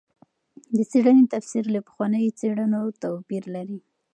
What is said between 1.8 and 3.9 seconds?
پخوانیو څېړنو توپیر لري.